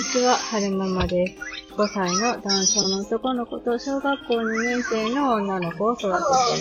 [0.00, 1.36] にちは、はるままです。
[1.74, 6.08] 5歳の男性の男の子と小学校2年生の女の子を育て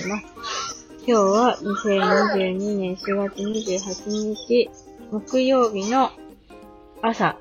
[0.01, 0.85] ています。
[0.97, 4.69] 今日は2022年4月28日、
[5.11, 6.11] 木曜日の
[7.01, 7.37] 朝、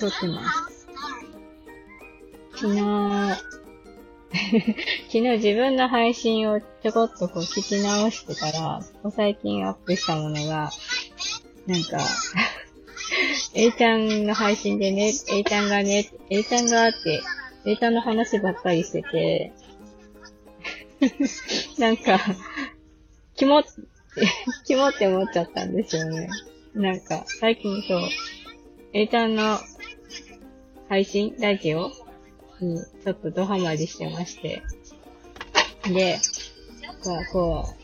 [0.00, 0.88] 撮ってます。
[2.56, 2.80] 昨日、
[5.06, 8.80] 昨日自分の配信をちょこっとこう聞き直してたら、
[9.12, 10.72] 最近アップしたものが、
[11.68, 11.98] なんか、
[13.58, 17.22] A ちゃんの配信でね、A ちゃんがね、A ちゃんがって、
[17.64, 19.50] A ちゃんの話ばっかりしてて、
[21.78, 22.20] なんか、
[23.34, 23.70] キモって、
[24.66, 26.28] キモって思っちゃったんですよね。
[26.74, 28.00] なんか、最近そう、
[28.92, 29.58] A ちゃんの
[30.90, 31.90] 配信、ラジオ
[32.60, 34.62] にちょっとドハマりしてまして。
[35.88, 36.18] で、
[37.02, 37.74] こう、こ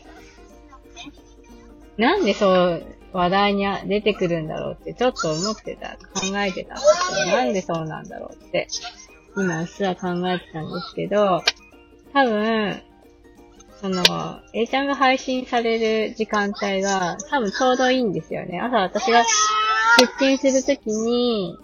[1.97, 8.67] う、なんでそう話題に出てくるんだろうってちょっと思ってた、考えてたんですけど、なんでそうなんだろうって、
[9.37, 11.43] 今うっすら考えてたんですけど、
[12.11, 12.81] 多分、
[13.81, 14.03] その、
[14.53, 18.59] A ちゃんが配信される時間帯が多分ちょうどいいんですよね。
[18.59, 19.23] 朝私が
[19.99, 21.57] 出勤するときに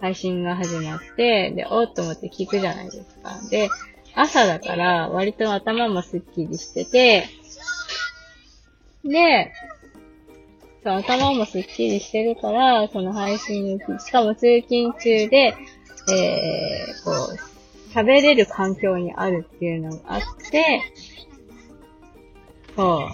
[0.00, 3.40] 配信が始まって、で、おっと思って聞くじゃないですか。
[3.50, 3.70] で、
[4.14, 7.28] 朝だから割と頭もスッキリしてて、
[9.04, 9.52] で、
[10.86, 15.56] そう、頭もスッキリしてるから、その配信、しかも通勤中で、
[16.12, 20.82] えー、こう、喋れる環境にあるっていうのがあって、
[22.76, 23.08] そ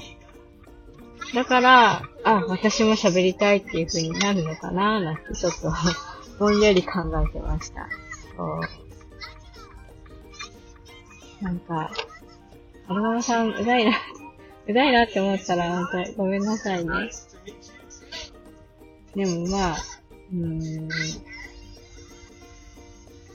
[1.32, 1.34] う。
[1.34, 5.72] だから、あ、私も喋りたいっていう風になるのかななんてちょっと、
[6.38, 7.88] ぼんやり考えてました。
[8.36, 8.60] そう。
[11.42, 11.90] なんか、
[12.88, 13.92] アルバムさん、うざいな、
[14.68, 17.10] うざいなって思ったら、本当ごめんなさいね。
[19.14, 19.76] でもまあ、
[20.32, 20.88] うーん、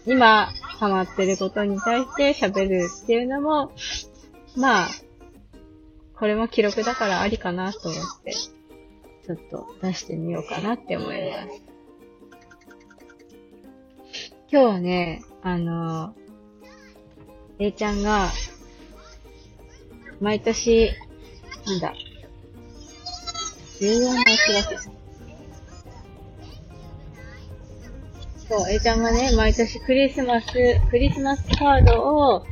[0.06, 3.72] 今、ハマってることに対して喋るっていうのも、
[4.56, 4.88] まあ、
[6.18, 11.62] これも記録だからありかなと思って、ちょっと出してみようかなって思います。
[14.50, 16.16] 今日はね、あの、
[17.60, 18.30] A ちゃんが、
[20.22, 20.92] 毎年、
[21.68, 21.94] なんだ、
[23.80, 24.78] 重要なお知らせ。
[28.48, 30.48] そう、A ちゃんがね、毎年クリスマス、
[30.90, 32.46] クリスマスカードを、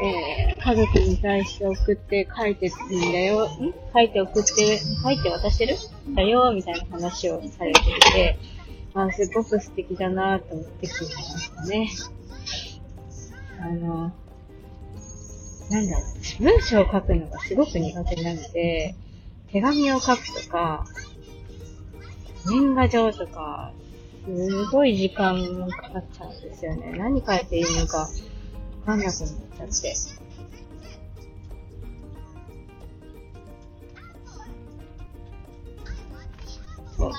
[0.00, 3.74] えー、家族に対して送って書いてるんだよ、ん？
[3.94, 5.76] 書いて送って、書いて渡してる？
[6.14, 8.38] だよ、みたいな話をされていて、
[8.94, 11.90] あ、すごく素敵だなと思って聞いてましたね。
[13.60, 14.12] あの、
[15.70, 16.04] なんだろ
[16.40, 18.94] う、文章を書くのがすごく苦手なので、
[19.52, 20.86] 手紙を書くとか、
[22.46, 23.72] 年賀状とか、
[24.24, 26.92] すごい時間がかかっちゃうんですよね。
[26.96, 28.08] 何書いていいのかわ
[28.86, 29.94] かんなくなっちゃって。
[36.96, 37.12] そう。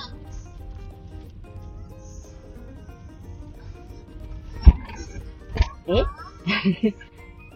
[5.86, 7.09] え？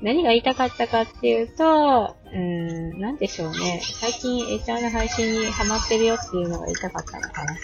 [0.05, 3.81] 何が言いたかったかっていうと、うーん、なんでしょうね。
[3.83, 7.57] 最近 A ちゃんの配信にハマってるよっていうのが言いたかったのかな。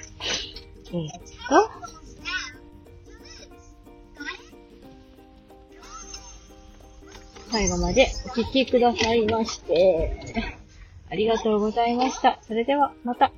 [0.87, 1.71] えー、っと、
[7.51, 10.57] 最後までお聞きくださいまして、
[11.11, 12.39] ありがとうございました。
[12.41, 13.33] それでは、また。